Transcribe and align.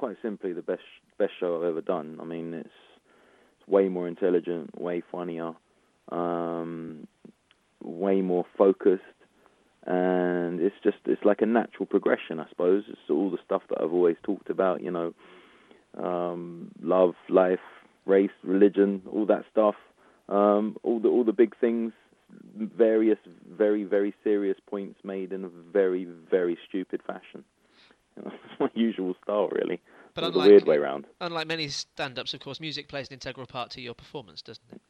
quite 0.00 0.16
simply 0.22 0.54
the 0.54 0.62
best 0.62 0.80
best 1.18 1.32
show 1.38 1.58
I've 1.58 1.68
ever 1.68 1.82
done. 1.82 2.16
I 2.22 2.24
mean, 2.24 2.54
it's, 2.54 2.78
it's 3.58 3.68
way 3.68 3.90
more 3.90 4.08
intelligent, 4.08 4.80
way 4.80 5.02
funnier, 5.12 5.52
um, 6.10 7.06
way 7.84 8.22
more 8.22 8.46
focused, 8.56 9.02
and 9.86 10.58
it's 10.58 10.74
just 10.82 10.96
it's 11.04 11.22
like 11.22 11.42
a 11.42 11.46
natural 11.46 11.84
progression, 11.84 12.40
I 12.40 12.48
suppose. 12.48 12.84
It's 12.88 13.10
all 13.10 13.30
the 13.30 13.44
stuff 13.44 13.60
that 13.68 13.78
I've 13.82 13.92
always 13.92 14.16
talked 14.22 14.48
about, 14.48 14.82
you 14.82 14.90
know, 14.90 15.12
um, 16.02 16.70
love, 16.82 17.14
life, 17.28 17.66
race, 18.06 18.30
religion, 18.42 19.02
all 19.12 19.26
that 19.26 19.44
stuff, 19.52 19.74
um, 20.30 20.78
all 20.82 20.98
the 20.98 21.08
all 21.08 21.24
the 21.24 21.34
big 21.34 21.54
things, 21.60 21.92
various 22.56 23.18
very 23.46 23.84
very 23.84 24.14
serious 24.24 24.56
points 24.66 24.98
made 25.04 25.30
in 25.34 25.44
a 25.44 25.50
very 25.70 26.06
very 26.30 26.56
stupid 26.66 27.02
fashion. 27.06 27.44
It's 28.26 28.60
my 28.60 28.70
usual 28.74 29.14
style, 29.22 29.48
really. 29.48 29.80
But 30.20 30.32
unlike, 30.32 30.46
a 30.46 30.50
weird 30.50 30.66
way 30.66 30.78
round. 30.78 31.06
Unlike 31.20 31.46
many 31.46 31.68
stand-ups, 31.68 32.34
of 32.34 32.40
course, 32.40 32.60
music 32.60 32.88
plays 32.88 33.08
an 33.08 33.14
integral 33.14 33.46
part 33.46 33.70
to 33.72 33.80
your 33.80 33.94
performance, 33.94 34.42
doesn't 34.42 34.64
it? 34.72 34.80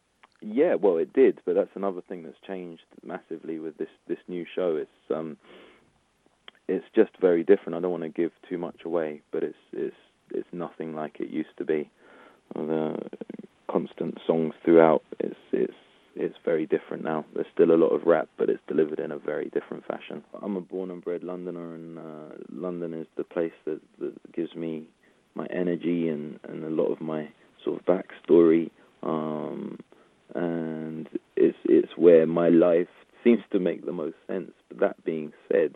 Yeah, 0.42 0.74
well, 0.74 0.96
it 0.96 1.12
did, 1.12 1.40
but 1.44 1.54
that's 1.54 1.74
another 1.74 2.00
thing 2.00 2.22
that's 2.22 2.40
changed 2.46 2.84
massively 3.04 3.58
with 3.58 3.76
this 3.76 3.90
this 4.08 4.18
new 4.26 4.46
show. 4.54 4.76
It's 4.76 5.14
um, 5.14 5.36
it's 6.66 6.86
just 6.94 7.10
very 7.20 7.44
different. 7.44 7.74
I 7.74 7.80
don't 7.80 7.90
want 7.90 8.04
to 8.04 8.08
give 8.08 8.32
too 8.48 8.56
much 8.56 8.84
away, 8.84 9.20
but 9.32 9.42
it's 9.42 9.58
it's 9.72 9.96
it's 10.30 10.48
nothing 10.52 10.94
like 10.94 11.20
it 11.20 11.28
used 11.28 11.56
to 11.58 11.64
be. 11.64 11.90
The 12.54 12.96
constant 13.70 14.18
songs 14.26 14.54
throughout. 14.64 15.02
It's 15.18 15.36
it's 15.52 15.74
it's 16.16 16.36
very 16.44 16.66
different 16.66 17.04
now. 17.04 17.24
There's 17.34 17.46
still 17.52 17.70
a 17.70 17.76
lot 17.76 17.90
of 17.94 18.04
rap, 18.04 18.28
but 18.36 18.48
it's 18.50 18.62
delivered 18.66 18.98
in 18.98 19.12
a 19.12 19.18
very 19.18 19.50
different 19.50 19.84
fashion. 19.86 20.24
I'm 20.42 20.56
a 20.56 20.60
born 20.60 20.90
and 20.90 21.04
bred 21.04 21.22
Londoner, 21.22 21.74
and 21.74 21.98
uh, 21.98 22.34
London 22.50 22.94
is 22.94 23.06
the 23.16 23.24
place 23.24 23.52
that, 23.64 23.80
that 24.00 24.32
gives 24.32 24.54
me 24.56 24.88
my 25.40 25.46
energy 25.46 26.08
and, 26.08 26.38
and 26.48 26.64
a 26.64 26.70
lot 26.70 26.90
of 26.92 27.00
my 27.00 27.28
sort 27.64 27.80
of 27.80 27.86
backstory. 27.86 28.70
Um, 29.02 29.78
and 30.34 31.08
it's 31.36 31.58
it's 31.64 31.92
where 31.96 32.26
my 32.26 32.48
life 32.48 32.88
seems 33.24 33.42
to 33.52 33.58
make 33.58 33.84
the 33.84 33.92
most 33.92 34.16
sense. 34.26 34.52
But 34.68 34.80
that 34.80 35.04
being 35.04 35.32
said, 35.50 35.74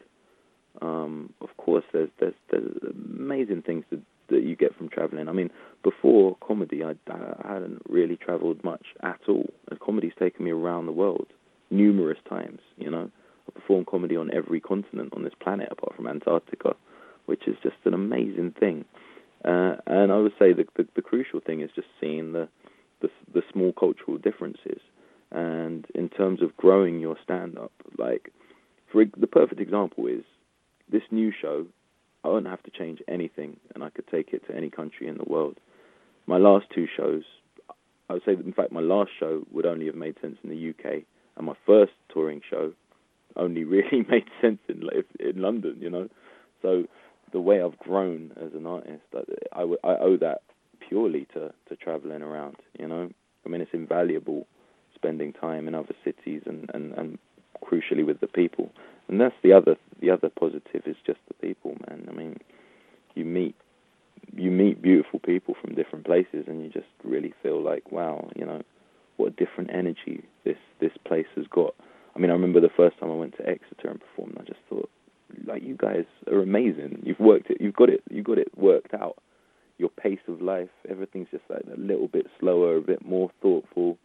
um, 0.80 1.32
of 1.40 1.56
course, 1.56 1.84
there's 1.92 2.10
there's 2.20 2.34
there's 2.50 2.76
amazing 3.18 3.62
things 3.62 3.84
that 3.90 4.00
that 4.28 4.42
you 4.42 4.56
get 4.56 4.76
from 4.76 4.88
traveling. 4.88 5.28
I 5.28 5.32
mean, 5.32 5.50
before 5.82 6.36
comedy, 6.46 6.82
I, 6.82 6.94
I 7.10 7.52
hadn't 7.54 7.82
really 7.88 8.16
traveled 8.16 8.62
much 8.64 8.86
at 9.02 9.20
all. 9.28 9.52
And 9.70 9.78
comedy's 9.80 10.12
taken 10.18 10.44
me 10.44 10.50
around 10.50 10.86
the 10.86 10.92
world 10.92 11.26
numerous 11.70 12.18
times. 12.28 12.60
You 12.78 12.90
know, 12.90 13.10
I 13.48 13.52
performed 13.52 13.86
comedy 13.86 14.16
on 14.16 14.32
every 14.32 14.60
continent 14.60 15.12
on 15.14 15.24
this 15.24 15.34
planet 15.40 15.68
apart 15.70 15.94
from 15.96 16.06
Antarctica, 16.06 16.74
which 17.26 17.46
is 17.46 17.56
just 17.62 17.76
an 17.84 17.94
amazing 17.94 18.54
thing. 18.58 18.84
Uh, 19.44 19.76
and 19.86 20.10
I 20.10 20.16
would 20.16 20.32
say 20.38 20.52
the, 20.52 20.64
the 20.76 20.86
the 20.96 21.02
crucial 21.02 21.40
thing 21.40 21.60
is 21.60 21.70
just 21.74 21.88
seeing 22.00 22.32
the 22.32 22.48
the, 23.00 23.08
the 23.32 23.42
small 23.52 23.72
cultural 23.72 24.16
differences. 24.18 24.80
And 25.30 25.86
in 25.94 26.08
terms 26.08 26.42
of 26.42 26.56
growing 26.56 27.00
your 27.00 27.16
stand 27.22 27.58
up, 27.58 27.72
like 27.98 28.32
for 28.90 29.04
the 29.04 29.26
perfect 29.26 29.60
example 29.60 30.06
is 30.06 30.24
this 30.90 31.02
new 31.10 31.32
show. 31.32 31.66
I 32.22 32.28
don't 32.28 32.46
have 32.46 32.62
to 32.62 32.70
change 32.70 33.00
anything, 33.06 33.58
and 33.74 33.84
I 33.84 33.90
could 33.90 34.06
take 34.08 34.32
it 34.32 34.46
to 34.46 34.56
any 34.56 34.70
country 34.70 35.08
in 35.08 35.18
the 35.18 35.24
world. 35.24 35.58
My 36.26 36.38
last 36.38 36.66
two 36.74 36.86
shows, 36.96 37.22
I 38.08 38.14
would 38.14 38.22
say 38.24 38.34
that 38.34 38.46
in 38.46 38.52
fact 38.54 38.72
my 38.72 38.80
last 38.80 39.10
show 39.18 39.44
would 39.52 39.66
only 39.66 39.86
have 39.86 39.94
made 39.94 40.16
sense 40.22 40.38
in 40.42 40.48
the 40.48 40.70
UK, 40.70 41.02
and 41.36 41.46
my 41.46 41.54
first 41.66 41.92
touring 42.12 42.40
show 42.48 42.72
only 43.36 43.64
really 43.74 44.06
made 44.08 44.28
sense 44.40 44.60
in 44.68 44.82
in 45.20 45.42
London. 45.42 45.76
You 45.80 45.90
know, 45.90 46.08
so 46.62 46.84
the 47.34 47.40
way 47.40 47.60
I've 47.60 47.78
grown 47.80 48.30
as 48.40 48.54
an 48.54 48.64
artist, 48.64 49.02
I, 49.52 49.60
I, 49.60 49.62
I 49.62 49.98
owe 49.98 50.16
that 50.18 50.42
purely 50.88 51.26
to 51.34 51.52
to 51.68 51.76
traveling 51.76 52.22
around. 52.22 52.56
You 52.78 52.88
know, 52.88 53.10
I 53.44 53.48
mean, 53.48 53.60
it's 53.60 53.74
invaluable 53.74 54.46
spending 54.94 55.32
time 55.32 55.68
in 55.68 55.74
other 55.74 55.94
cities 56.04 56.42
and 56.46 56.70
and 56.72 56.92
and 56.94 57.18
crucially 57.62 58.06
with 58.06 58.20
the 58.20 58.28
people. 58.28 58.70
And 59.08 59.20
that's 59.20 59.34
the 59.42 59.52
other 59.52 59.76
the 60.00 60.10
other 60.10 60.30
positive 60.30 60.82
is 60.86 60.96
just 61.04 61.18
the 61.28 61.34
people, 61.34 61.76
man. 61.88 62.06
I 62.08 62.12
mean, 62.12 62.38
you 63.16 63.24
meet 63.24 63.56
you 64.32 64.50
meet 64.52 64.80
beautiful 64.80 65.18
people 65.18 65.54
from 65.60 65.74
different 65.74 66.06
places, 66.06 66.44
and 66.46 66.62
you 66.62 66.70
just 66.70 66.86
really 67.02 67.34
feel 67.42 67.60
like, 67.60 67.90
wow, 67.90 68.30
you 68.36 68.46
know, 68.46 68.62
what 69.16 69.32
a 69.32 69.44
different 69.44 69.70
energy 69.74 70.22
this 70.44 70.58
this 70.80 70.92
place 71.04 71.26
has 71.34 71.46
got. 71.48 71.74
I 72.14 72.20
mean, 72.20 72.30
I 72.30 72.34
remember 72.34 72.60
the 72.60 72.70
first 72.76 72.98
time 73.00 73.10
I 73.10 73.14
went 73.14 73.36
to 73.38 73.48
Exeter 73.48 73.88
and 73.88 74.00
performed. 74.00 74.36
I 74.38 74.44
just 74.44 74.60
thought, 74.70 74.88
like, 75.46 75.62
you 75.62 75.76
guys 75.76 76.04
are 76.30 76.40
amazing. 76.40 77.02
You've 77.02 77.20
worked 77.20 77.50
it. 77.50 77.58
You've 77.60 77.76
got 77.76 77.88
it. 77.90 78.02
You've 78.10 78.26
got 78.26 78.38
it 78.38 78.56
worked 78.56 78.94
out 78.94 79.16
your 79.78 79.88
pace 79.88 80.20
of 80.28 80.40
life. 80.40 80.68
Everything's 80.88 81.28
just 81.30 81.44
like 81.48 81.62
a 81.62 81.80
little 81.80 82.08
bit 82.08 82.26
slower, 82.38 82.76
a 82.76 82.80
bit 82.80 83.04
more 83.04 83.30
thoughtful, 83.42 83.98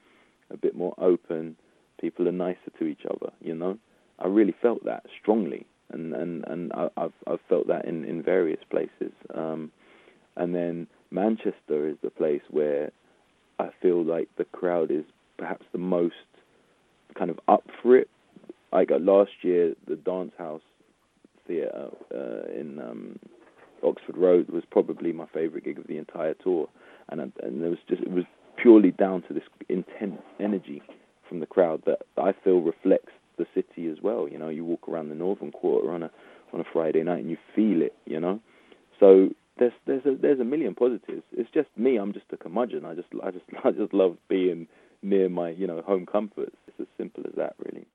a 0.49 0.57
bit 0.57 0.75
more 0.75 0.93
open. 0.97 1.55
People 2.01 2.27
are 2.27 2.33
nicer 2.33 2.71
to 2.79 2.85
each 2.85 3.05
other, 3.09 3.31
you 3.41 3.53
know. 3.53 3.77
I 4.19 4.27
really 4.27 4.55
felt 4.61 4.83
that 4.85 5.05
strongly, 5.21 5.65
and 5.91 6.13
and 6.13 6.43
and 6.47 6.73
I, 6.73 6.89
I've 6.97 7.13
I've 7.27 7.39
felt 7.47 7.67
that 7.67 7.85
in 7.85 8.03
in 8.03 8.21
various 8.23 8.59
places. 8.69 9.13
Um, 9.33 9.71
and 10.35 10.55
then 10.55 10.87
Manchester 11.11 11.87
is 11.87 11.97
the 12.01 12.09
place 12.09 12.41
where 12.49 12.91
I 13.59 13.69
feel 13.81 14.03
like 14.03 14.29
the 14.37 14.45
crowd 14.45 14.91
is 14.91 15.03
perhaps 15.37 15.65
the 15.71 15.77
most 15.77 16.15
kind 17.17 17.29
of 17.29 17.39
up 17.47 17.63
for 17.81 17.97
it. 17.97 18.09
Like 18.71 18.91
uh, 18.91 18.97
last 18.99 19.31
year, 19.41 19.73
the 19.87 19.95
Dance 19.95 20.33
House 20.37 20.61
Theatre 21.49 21.89
uh, 22.15 22.47
in 22.53 22.79
um, 22.79 23.19
Oxford 23.83 24.17
Road 24.17 24.49
was 24.49 24.63
probably 24.69 25.11
my 25.11 25.25
favourite 25.33 25.65
gig 25.65 25.79
of 25.79 25.87
the 25.87 25.97
entire 25.97 26.35
tour, 26.35 26.69
and 27.09 27.19
and 27.19 27.33
it 27.63 27.69
was 27.69 27.79
just 27.89 28.03
it 28.03 28.11
was 28.11 28.25
purely 28.61 28.91
down 28.91 29.23
to 29.23 29.33
this 29.33 29.43
intense 29.67 30.21
energy 30.39 30.81
from 31.27 31.39
the 31.39 31.45
crowd 31.45 31.81
that 31.85 31.99
I 32.17 32.33
feel 32.43 32.59
reflects 32.59 33.11
the 33.37 33.45
city 33.55 33.87
as 33.87 33.97
well. 34.01 34.27
You 34.29 34.37
know, 34.37 34.49
you 34.49 34.63
walk 34.63 34.87
around 34.87 35.09
the 35.09 35.15
Northern 35.15 35.51
Quarter 35.51 35.91
on 35.91 36.03
a 36.03 36.11
on 36.53 36.59
a 36.59 36.65
Friday 36.71 37.03
night 37.03 37.19
and 37.19 37.29
you 37.29 37.37
feel 37.55 37.81
it. 37.81 37.95
You 38.05 38.19
know, 38.19 38.39
so 38.99 39.29
there's 39.57 39.73
there's 39.87 40.05
a 40.05 40.15
there's 40.15 40.39
a 40.39 40.45
million 40.45 40.75
positives. 40.75 41.23
It's 41.31 41.49
just 41.51 41.69
me. 41.75 41.97
I'm 41.97 42.13
just 42.13 42.25
a 42.31 42.37
curmudgeon. 42.37 42.85
I 42.85 42.93
just 42.95 43.07
I 43.23 43.31
just 43.31 43.45
I 43.65 43.71
just 43.71 43.93
love 43.93 44.17
being 44.27 44.67
near 45.01 45.29
my 45.29 45.49
you 45.49 45.67
know 45.67 45.81
home 45.81 46.05
comforts. 46.05 46.55
It's 46.67 46.79
as 46.81 46.87
simple 46.97 47.23
as 47.25 47.33
that, 47.37 47.55
really. 47.59 47.87